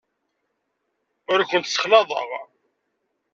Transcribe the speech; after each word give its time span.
Ur 1.31 1.39
kent-ssexlaḍeɣ. 1.49 2.27